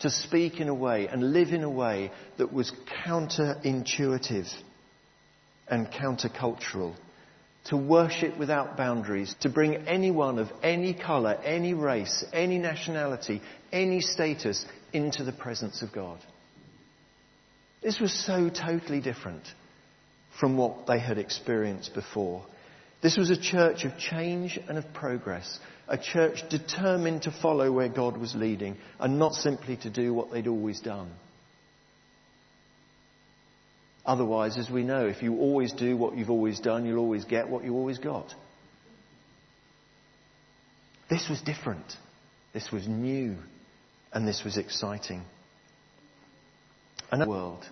to 0.00 0.10
speak 0.10 0.60
in 0.60 0.68
a 0.68 0.74
way 0.74 1.08
and 1.08 1.32
live 1.32 1.48
in 1.48 1.62
a 1.62 1.70
way 1.70 2.10
that 2.38 2.52
was 2.52 2.72
counterintuitive 3.06 4.52
and 5.68 5.88
countercultural, 5.88 6.94
to 7.64 7.76
worship 7.76 8.38
without 8.38 8.76
boundaries, 8.76 9.34
to 9.40 9.48
bring 9.48 9.74
anyone 9.88 10.38
of 10.38 10.48
any 10.62 10.94
colour, 10.94 11.34
any 11.44 11.74
race, 11.74 12.24
any 12.32 12.58
nationality, 12.58 13.42
any 13.72 14.00
status 14.00 14.64
into 14.92 15.24
the 15.24 15.32
presence 15.32 15.82
of 15.82 15.92
God. 15.92 16.18
This 17.82 17.98
was 17.98 18.12
so 18.12 18.48
totally 18.48 19.00
different 19.00 19.42
from 20.38 20.56
what 20.56 20.86
they 20.86 21.00
had 21.00 21.18
experienced 21.18 21.94
before. 21.94 22.44
This 23.02 23.16
was 23.16 23.30
a 23.30 23.40
church 23.40 23.84
of 23.84 23.98
change 23.98 24.58
and 24.68 24.78
of 24.78 24.92
progress, 24.92 25.58
a 25.86 25.98
church 25.98 26.42
determined 26.48 27.22
to 27.22 27.30
follow 27.30 27.70
where 27.70 27.88
God 27.88 28.16
was 28.16 28.34
leading 28.34 28.76
and 28.98 29.18
not 29.18 29.34
simply 29.34 29.76
to 29.78 29.90
do 29.90 30.14
what 30.14 30.32
they'd 30.32 30.48
always 30.48 30.80
done. 30.80 31.10
Otherwise, 34.04 34.56
as 34.56 34.70
we 34.70 34.84
know, 34.84 35.06
if 35.06 35.22
you 35.22 35.36
always 35.36 35.72
do 35.72 35.96
what 35.96 36.16
you've 36.16 36.30
always 36.30 36.60
done, 36.60 36.86
you'll 36.86 37.00
always 37.00 37.24
get 37.24 37.48
what 37.48 37.64
you 37.64 37.74
always 37.74 37.98
got. 37.98 38.32
This 41.10 41.28
was 41.28 41.40
different. 41.40 41.92
This 42.52 42.70
was 42.70 42.86
new. 42.86 43.36
And 44.12 44.26
this 44.26 44.42
was 44.44 44.56
exciting. 44.56 45.22
Another 47.10 47.28
world. 47.28 47.64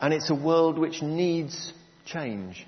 And 0.00 0.14
it's 0.14 0.30
a 0.30 0.34
world 0.34 0.78
which 0.78 1.02
needs 1.02 1.72
change. 2.06 2.64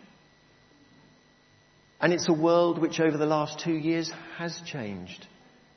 And 2.06 2.12
it's 2.12 2.28
a 2.28 2.32
world 2.32 2.78
which 2.78 3.00
over 3.00 3.16
the 3.16 3.26
last 3.26 3.58
two 3.58 3.74
years 3.74 4.12
has 4.38 4.62
changed. 4.64 5.26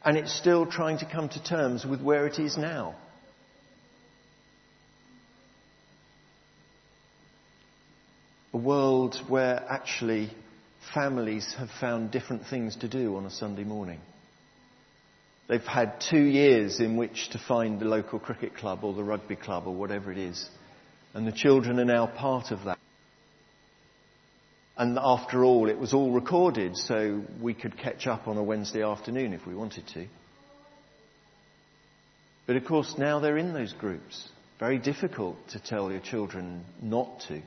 And 0.06 0.16
it's 0.16 0.32
still 0.32 0.68
trying 0.68 1.00
to 1.00 1.08
come 1.08 1.28
to 1.28 1.44
terms 1.44 1.88
with 1.88 2.04
where 2.04 2.28
it 2.28 2.38
is 2.38 2.56
now. 2.56 2.94
A 8.54 8.60
world 8.60 9.20
where 9.28 9.66
actually 9.68 10.30
families 10.94 11.52
have 11.58 11.72
found 11.82 12.12
different 12.12 12.46
things 12.46 12.76
to 12.76 12.88
do 12.88 13.16
on 13.16 13.26
a 13.26 13.32
Sunday 13.32 13.64
morning. 13.64 14.00
They've 15.48 15.60
had 15.60 16.00
two 16.12 16.22
years 16.22 16.80
in 16.80 16.96
which 16.96 17.30
to 17.32 17.40
find 17.40 17.80
the 17.80 17.86
local 17.86 18.20
cricket 18.20 18.56
club 18.56 18.84
or 18.84 18.94
the 18.94 19.04
rugby 19.04 19.36
club 19.36 19.64
or 19.66 19.74
whatever 19.74 20.12
it 20.12 20.20
is. 20.20 20.48
And 21.16 21.26
the 21.26 21.32
children 21.32 21.80
are 21.80 21.86
now 21.86 22.06
part 22.06 22.52
of 22.52 22.66
that. 22.66 22.79
And 24.80 24.98
after 24.98 25.44
all, 25.44 25.68
it 25.70 25.78
was 25.78 25.94
all 25.94 26.12
recorded, 26.12 26.78
so 26.78 27.22
we 27.42 27.54
could 27.54 27.78
catch 27.78 28.08
up 28.08 28.30
on 28.30 28.38
a 28.38 28.44
Wednesday 28.44 28.82
afternoon 28.82 29.34
if 29.34 29.46
we 29.46 29.54
wanted 29.54 29.86
to. 29.88 30.08
But 32.48 32.56
of 32.56 32.64
course, 32.64 32.96
now 32.98 33.20
they're 33.20 33.38
in 33.38 33.54
those 33.54 33.74
groups. 33.74 34.30
Very 34.58 34.80
difficult 34.80 35.36
to 35.50 35.60
tell 35.60 35.92
your 35.92 36.00
children 36.00 36.64
not 36.82 37.20
to 37.28 37.42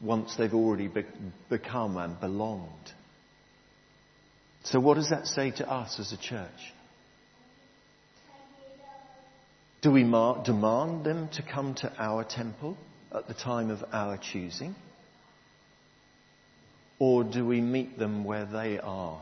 once 0.00 0.36
they've 0.36 0.54
already 0.54 0.86
be- 0.86 1.04
become 1.48 1.96
and 1.96 2.18
belonged. 2.20 2.92
So, 4.62 4.78
what 4.78 4.94
does 4.94 5.10
that 5.10 5.26
say 5.26 5.50
to 5.50 5.68
us 5.68 5.98
as 5.98 6.12
a 6.12 6.16
church? 6.16 6.72
Do 9.82 9.90
we 9.90 10.04
mar- 10.04 10.44
demand 10.44 11.04
them 11.04 11.28
to 11.30 11.42
come 11.42 11.74
to 11.76 11.92
our 11.98 12.22
temple 12.22 12.76
at 13.12 13.26
the 13.26 13.34
time 13.34 13.70
of 13.70 13.82
our 13.92 14.16
choosing? 14.16 14.76
Or 17.00 17.24
do 17.24 17.44
we 17.44 17.60
meet 17.60 17.98
them 17.98 18.24
where 18.24 18.44
they 18.44 18.78
are? 18.78 19.20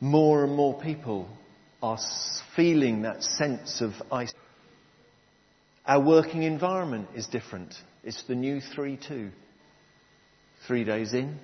More 0.00 0.42
and 0.42 0.56
more 0.56 0.80
people 0.80 1.28
are 1.80 1.98
feeling 2.56 3.02
that 3.02 3.22
sense 3.22 3.80
of 3.80 3.92
isolation. 4.06 4.38
Our 5.84 6.00
working 6.00 6.44
environment 6.44 7.08
is 7.14 7.26
different. 7.26 7.74
It's 8.02 8.22
the 8.26 8.34
new 8.34 8.60
3 8.60 8.96
2. 8.96 9.30
Three 10.66 10.84
days 10.84 11.12
in, 11.12 11.38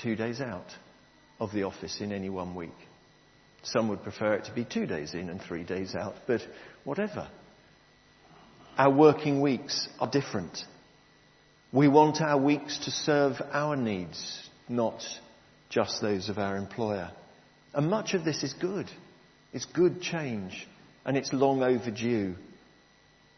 two 0.00 0.16
days 0.16 0.40
out 0.40 0.66
of 1.40 1.52
the 1.52 1.62
office 1.62 2.00
in 2.00 2.12
any 2.12 2.28
one 2.28 2.54
week. 2.54 2.70
Some 3.62 3.88
would 3.88 4.02
prefer 4.02 4.34
it 4.34 4.44
to 4.46 4.52
be 4.52 4.64
two 4.64 4.86
days 4.86 5.14
in 5.14 5.30
and 5.30 5.40
three 5.40 5.62
days 5.62 5.94
out, 5.94 6.14
but 6.26 6.40
whatever. 6.84 7.28
Our 8.76 8.90
working 8.90 9.40
weeks 9.40 9.88
are 10.00 10.10
different. 10.10 10.58
We 11.72 11.88
want 11.88 12.20
our 12.20 12.36
weeks 12.36 12.76
to 12.84 12.90
serve 12.90 13.40
our 13.50 13.76
needs, 13.76 14.50
not 14.68 15.02
just 15.70 16.02
those 16.02 16.28
of 16.28 16.36
our 16.36 16.58
employer. 16.58 17.10
And 17.72 17.88
much 17.88 18.12
of 18.12 18.24
this 18.26 18.42
is 18.42 18.52
good. 18.52 18.90
It's 19.54 19.64
good 19.64 20.02
change, 20.02 20.68
and 21.06 21.16
it's 21.16 21.32
long 21.32 21.62
overdue. 21.62 22.34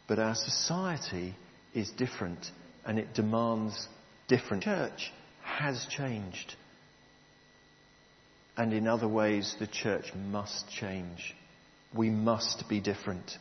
But 0.08 0.18
our 0.18 0.34
society 0.34 1.36
is 1.74 1.90
different, 1.90 2.50
and 2.84 2.98
it 2.98 3.14
demands 3.14 3.86
different. 4.26 4.64
The 4.64 4.70
church 4.70 5.12
has 5.44 5.86
changed. 5.88 6.56
And 8.56 8.72
in 8.72 8.88
other 8.88 9.08
ways, 9.08 9.54
the 9.60 9.68
church 9.68 10.12
must 10.12 10.68
change. 10.68 11.36
We 11.94 12.10
must 12.10 12.68
be 12.68 12.80
different. 12.80 13.38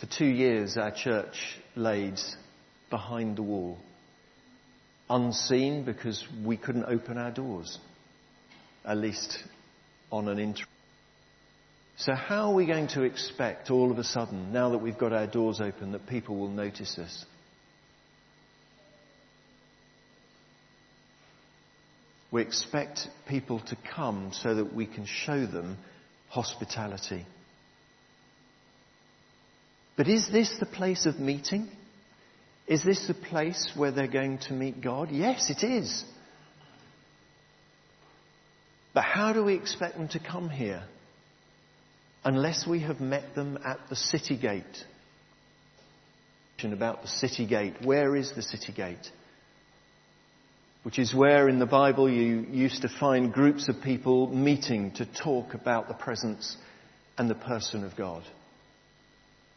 For 0.00 0.06
two 0.06 0.26
years, 0.26 0.76
our 0.76 0.92
church 0.92 1.58
laid 1.74 2.20
behind 2.88 3.36
the 3.36 3.42
wall, 3.42 3.78
unseen 5.10 5.84
because 5.84 6.24
we 6.44 6.56
couldn't 6.56 6.84
open 6.84 7.18
our 7.18 7.32
doors, 7.32 7.78
at 8.84 8.96
least 8.96 9.38
on 10.12 10.28
an 10.28 10.38
inter. 10.38 10.64
So, 11.96 12.14
how 12.14 12.50
are 12.50 12.54
we 12.54 12.64
going 12.64 12.86
to 12.88 13.02
expect 13.02 13.72
all 13.72 13.90
of 13.90 13.98
a 13.98 14.04
sudden, 14.04 14.52
now 14.52 14.70
that 14.70 14.78
we've 14.78 14.96
got 14.96 15.12
our 15.12 15.26
doors 15.26 15.60
open, 15.60 15.90
that 15.92 16.06
people 16.06 16.36
will 16.36 16.48
notice 16.48 16.96
us? 16.96 17.24
We 22.30 22.42
expect 22.42 23.08
people 23.26 23.58
to 23.60 23.76
come 23.96 24.30
so 24.32 24.54
that 24.54 24.72
we 24.72 24.86
can 24.86 25.06
show 25.06 25.44
them 25.44 25.76
hospitality. 26.28 27.26
But 29.98 30.06
is 30.06 30.28
this 30.30 30.56
the 30.60 30.64
place 30.64 31.06
of 31.06 31.18
meeting? 31.18 31.68
Is 32.68 32.84
this 32.84 33.08
the 33.08 33.14
place 33.14 33.72
where 33.74 33.90
they're 33.90 34.06
going 34.06 34.38
to 34.46 34.52
meet 34.52 34.80
God? 34.80 35.10
Yes, 35.10 35.50
it 35.50 35.66
is. 35.66 36.04
But 38.94 39.02
how 39.02 39.32
do 39.32 39.42
we 39.44 39.54
expect 39.54 39.96
them 39.96 40.06
to 40.10 40.20
come 40.20 40.50
here 40.50 40.84
unless 42.24 42.64
we 42.64 42.80
have 42.80 43.00
met 43.00 43.34
them 43.34 43.58
at 43.64 43.80
the 43.90 43.96
city 43.96 44.38
gate? 44.38 44.64
About 46.62 47.02
the 47.02 47.08
city 47.08 47.46
gate. 47.46 47.74
Where 47.84 48.14
is 48.14 48.32
the 48.34 48.42
city 48.42 48.72
gate? 48.72 49.10
Which 50.84 50.98
is 51.00 51.12
where 51.12 51.48
in 51.48 51.58
the 51.58 51.66
Bible 51.66 52.08
you 52.08 52.46
used 52.50 52.82
to 52.82 52.88
find 52.88 53.32
groups 53.32 53.68
of 53.68 53.82
people 53.82 54.28
meeting 54.28 54.92
to 54.92 55.06
talk 55.06 55.54
about 55.54 55.88
the 55.88 55.94
presence 55.94 56.56
and 57.16 57.28
the 57.28 57.34
person 57.34 57.84
of 57.84 57.96
God. 57.96 58.22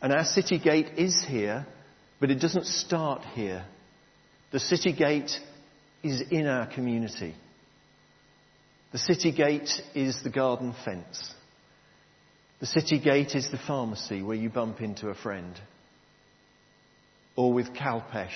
And 0.01 0.11
our 0.11 0.25
city 0.25 0.57
gate 0.57 0.97
is 0.97 1.23
here, 1.27 1.65
but 2.19 2.31
it 2.31 2.39
doesn't 2.39 2.65
start 2.65 3.23
here. 3.33 3.65
The 4.51 4.59
city 4.59 4.93
gate 4.93 5.31
is 6.03 6.21
in 6.31 6.47
our 6.47 6.65
community. 6.65 7.35
The 8.91 8.97
city 8.97 9.31
gate 9.31 9.69
is 9.93 10.21
the 10.23 10.29
garden 10.29 10.73
fence. 10.83 11.33
The 12.59 12.65
city 12.65 12.99
gate 12.99 13.35
is 13.35 13.49
the 13.49 13.57
pharmacy 13.57 14.21
where 14.21 14.35
you 14.35 14.49
bump 14.49 14.81
into 14.81 15.09
a 15.09 15.15
friend. 15.15 15.59
Or 17.35 17.53
with 17.53 17.73
Kalpesh 17.73 18.29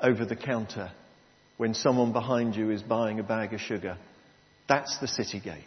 over 0.00 0.24
the 0.24 0.36
counter 0.36 0.92
when 1.56 1.74
someone 1.74 2.12
behind 2.12 2.56
you 2.56 2.70
is 2.70 2.82
buying 2.82 3.20
a 3.20 3.24
bag 3.24 3.52
of 3.52 3.60
sugar. 3.60 3.96
That's 4.68 4.98
the 4.98 5.08
city 5.08 5.40
gate. 5.40 5.64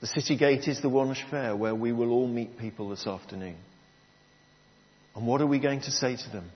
The 0.00 0.06
city 0.06 0.36
gate 0.36 0.68
is 0.68 0.80
the 0.80 0.90
Wanesh 0.90 1.28
Fair 1.30 1.56
where 1.56 1.74
we 1.74 1.92
will 1.92 2.12
all 2.12 2.28
meet 2.28 2.58
people 2.58 2.88
this 2.90 3.06
afternoon. 3.06 3.56
And 5.14 5.26
what 5.26 5.40
are 5.40 5.46
we 5.46 5.58
going 5.58 5.80
to 5.82 5.90
say 5.90 6.16
to 6.16 6.30
them? 6.30 6.50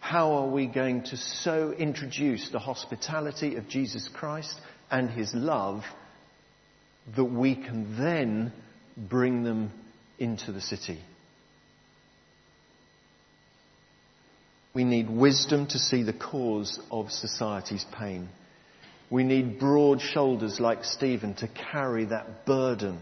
How 0.00 0.32
are 0.32 0.48
we 0.48 0.66
going 0.66 1.04
to 1.04 1.16
so 1.16 1.72
introduce 1.72 2.48
the 2.50 2.58
hospitality 2.58 3.56
of 3.56 3.68
Jesus 3.68 4.08
Christ 4.12 4.58
and 4.90 5.10
his 5.10 5.32
love 5.34 5.84
that 7.14 7.24
we 7.24 7.54
can 7.54 7.96
then 7.98 8.52
bring 8.96 9.44
them 9.44 9.70
into 10.18 10.52
the 10.52 10.60
city? 10.60 10.98
We 14.74 14.84
need 14.84 15.10
wisdom 15.10 15.66
to 15.68 15.78
see 15.78 16.02
the 16.02 16.12
cause 16.12 16.80
of 16.90 17.10
society's 17.10 17.84
pain. 17.98 18.28
We 19.10 19.24
need 19.24 19.58
broad 19.58 20.00
shoulders 20.00 20.60
like 20.60 20.84
Stephen 20.84 21.34
to 21.34 21.48
carry 21.48 22.06
that 22.06 22.46
burden 22.46 23.00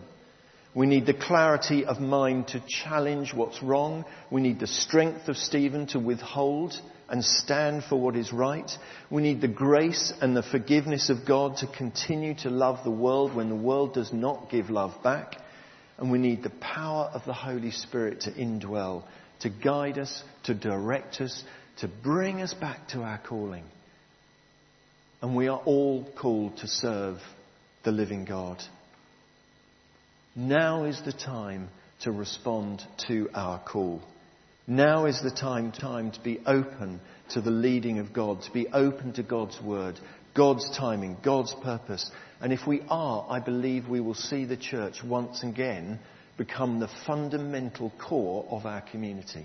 we 0.74 0.87
need 0.87 1.07
the 1.07 1.14
clarity 1.14 1.85
of 1.85 1.98
mind 1.98 2.48
to 2.48 2.62
challenge 2.68 3.33
what's 3.35 3.62
wrong. 3.62 4.04
We 4.31 4.40
need 4.40 4.61
the 4.61 4.66
strength 4.66 5.28
of 5.28 5.37
Stephen 5.37 5.87
to 5.88 5.98
withhold 5.98 6.74
and 7.09 7.24
stand 7.24 7.85
for 7.85 7.96
what 7.96 8.16
is 8.16 8.33
right. 8.33 8.70
We 9.11 9.22
need 9.22 9.40
the 9.40 9.48
grace 9.48 10.12
and 10.20 10.37
the 10.37 10.42
forgiveness 10.42 11.09
of 11.09 11.26
God 11.26 11.57
to 11.59 11.66
continue 11.66 12.35
to 12.42 12.50
love 12.50 12.85
the 12.85 12.90
world 12.90 13.35
when 13.35 13.48
the 13.48 13.57
world 13.57 13.94
does 13.94 14.12
not 14.12 14.50
give 14.50 14.68
love 14.68 15.02
back. 15.02 15.37
And 15.96 16.12
we 16.12 16.18
need 16.18 16.42
the 16.42 16.50
power 16.50 17.11
of 17.12 17.24
the 17.24 17.33
Holy 17.33 17.70
Spirit 17.70 18.20
to 18.22 18.31
indwell, 18.31 19.04
to 19.40 19.48
guide 19.48 19.98
us, 19.98 20.22
to 20.44 20.54
direct 20.54 21.20
us, 21.20 21.42
to 21.78 21.88
bring 21.88 22.42
us 22.42 22.52
back 22.52 22.88
to 22.88 23.00
our 23.02 23.18
calling. 23.18 23.64
And 25.22 25.35
we 25.35 25.48
are 25.48 25.61
all 25.64 26.07
called 26.20 26.59
to 26.59 26.68
serve 26.68 27.18
the 27.85 27.90
living 27.90 28.26
God. 28.26 28.62
Now 30.38 30.85
is 30.85 31.03
the 31.05 31.12
time 31.12 31.68
to 32.03 32.12
respond 32.12 32.85
to 33.09 33.29
our 33.35 33.59
call. 33.59 34.01
Now 34.68 35.07
is 35.07 35.20
the 35.20 35.33
time, 35.33 35.72
time 35.72 36.12
to 36.12 36.20
be 36.20 36.38
open 36.46 37.01
to 37.31 37.40
the 37.40 37.51
leading 37.51 37.98
of 37.98 38.12
God, 38.12 38.42
to 38.42 38.53
be 38.53 38.68
open 38.68 39.14
to 39.14 39.24
God's 39.24 39.61
word, 39.61 39.98
God's 40.37 40.70
timing, 40.79 41.16
God's 41.24 41.53
purpose. 41.64 42.09
And 42.40 42.53
if 42.53 42.68
we 42.68 42.83
are, 42.88 43.27
I 43.29 43.40
believe 43.40 43.88
we 43.88 44.01
will 44.01 44.14
see 44.14 44.44
the 44.44 44.57
church 44.57 45.03
once 45.03 45.42
again 45.42 45.98
become 46.37 46.79
the 46.79 46.90
fundamental 47.05 47.92
core 47.98 48.46
of 48.48 48.64
our 48.64 48.81
community. 48.81 49.44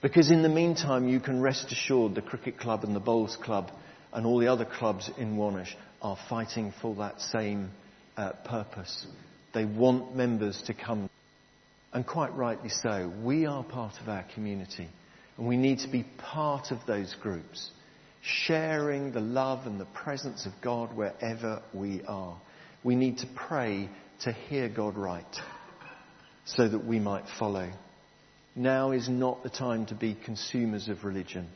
Because 0.00 0.30
in 0.30 0.42
the 0.42 0.48
meantime, 0.48 1.06
you 1.06 1.20
can 1.20 1.42
rest 1.42 1.70
assured 1.70 2.14
the 2.14 2.22
cricket 2.22 2.58
club 2.58 2.82
and 2.82 2.96
the 2.96 3.00
bowls 3.00 3.36
club 3.36 3.70
and 4.10 4.24
all 4.24 4.38
the 4.38 4.48
other 4.48 4.64
clubs 4.64 5.10
in 5.18 5.36
Warnish 5.36 5.74
are 6.02 6.18
fighting 6.28 6.72
for 6.80 6.94
that 6.96 7.20
same 7.20 7.70
uh, 8.16 8.32
purpose. 8.44 9.06
They 9.54 9.64
want 9.64 10.14
members 10.14 10.62
to 10.66 10.74
come. 10.74 11.08
And 11.92 12.06
quite 12.06 12.34
rightly 12.34 12.68
so. 12.68 13.12
We 13.22 13.46
are 13.46 13.64
part 13.64 13.94
of 14.00 14.08
our 14.08 14.24
community. 14.34 14.88
And 15.36 15.46
we 15.46 15.56
need 15.56 15.80
to 15.80 15.88
be 15.88 16.04
part 16.18 16.70
of 16.70 16.78
those 16.86 17.14
groups, 17.22 17.70
sharing 18.22 19.12
the 19.12 19.20
love 19.20 19.66
and 19.66 19.80
the 19.80 19.86
presence 19.86 20.46
of 20.46 20.52
God 20.62 20.96
wherever 20.96 21.62
we 21.72 22.02
are. 22.06 22.36
We 22.84 22.96
need 22.96 23.18
to 23.18 23.26
pray 23.34 23.88
to 24.22 24.32
hear 24.32 24.68
God 24.68 24.96
right 24.96 25.24
so 26.44 26.68
that 26.68 26.84
we 26.84 26.98
might 26.98 27.24
follow. 27.38 27.70
Now 28.56 28.90
is 28.90 29.08
not 29.08 29.42
the 29.42 29.50
time 29.50 29.86
to 29.86 29.94
be 29.94 30.16
consumers 30.24 30.88
of 30.88 31.04
religion, 31.04 31.48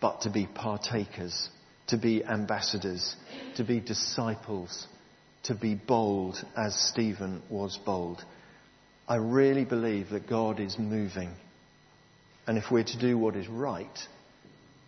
but 0.00 0.22
to 0.22 0.30
be 0.30 0.46
partakers, 0.46 1.48
to 1.88 1.96
be 1.96 2.24
ambassadors, 2.24 3.14
to 3.56 3.64
be 3.64 3.80
disciples, 3.80 4.86
to 5.44 5.54
be 5.54 5.74
bold 5.74 6.44
as 6.56 6.74
Stephen 6.74 7.42
was 7.48 7.78
bold. 7.84 8.24
I 9.08 9.16
really 9.16 9.64
believe 9.64 10.10
that 10.10 10.28
God 10.28 10.58
is 10.58 10.78
moving. 10.78 11.30
And 12.46 12.58
if 12.58 12.70
we're 12.70 12.84
to 12.84 12.98
do 12.98 13.16
what 13.16 13.36
is 13.36 13.48
right, 13.48 13.98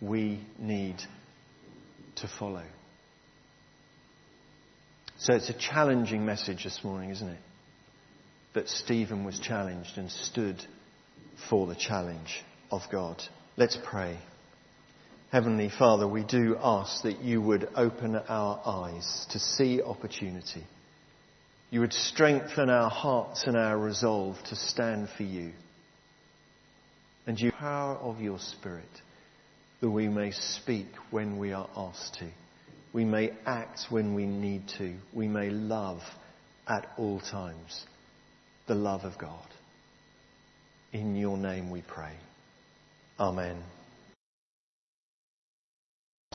we 0.01 0.41
need 0.57 0.97
to 2.17 2.27
follow. 2.39 2.65
So 5.17 5.33
it's 5.33 5.49
a 5.49 5.57
challenging 5.57 6.25
message 6.25 6.63
this 6.63 6.79
morning, 6.83 7.09
isn't 7.09 7.27
it? 7.27 7.39
But 8.53 8.67
Stephen 8.67 9.25
was 9.25 9.39
challenged 9.39 9.97
and 9.97 10.09
stood 10.09 10.63
for 11.49 11.67
the 11.67 11.75
challenge 11.75 12.43
of 12.71 12.81
God. 12.91 13.21
Let's 13.57 13.77
pray. 13.83 14.17
Heavenly 15.31 15.69
Father, 15.69 16.07
we 16.07 16.23
do 16.23 16.57
ask 16.59 17.03
that 17.03 17.21
you 17.21 17.39
would 17.39 17.69
open 17.75 18.15
our 18.15 18.61
eyes 18.65 19.27
to 19.29 19.37
see 19.37 19.79
opportunity. 19.79 20.63
You 21.69 21.81
would 21.81 21.93
strengthen 21.93 22.71
our 22.71 22.89
hearts 22.89 23.43
and 23.45 23.55
our 23.55 23.77
resolve 23.77 24.37
to 24.45 24.55
stand 24.55 25.07
for 25.15 25.21
you. 25.21 25.51
And 27.27 27.39
you 27.39 27.51
power 27.51 27.95
of 27.97 28.19
your 28.19 28.39
Spirit 28.39 28.89
that 29.81 29.89
we 29.91 30.07
may 30.07 30.31
speak 30.31 30.87
when 31.11 31.37
we 31.37 31.53
are 31.53 31.69
asked 31.77 32.15
to. 32.15 32.29
We 32.91 33.05
may 33.05 33.31
act 33.45 33.81
when 33.89 34.15
we 34.15 34.25
need 34.25 34.63
to. 34.79 34.95
We 35.13 35.27
may 35.27 35.51
love 35.51 36.01
at 36.67 36.87
all 36.97 37.19
times 37.19 37.85
the 38.65 38.73
love 38.73 39.03
of 39.03 39.19
God. 39.19 39.47
In 40.91 41.15
your 41.15 41.37
name 41.37 41.69
we 41.69 41.83
pray. 41.83 42.13
Amen. 43.19 43.61